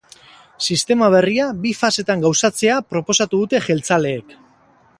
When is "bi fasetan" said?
1.65-2.23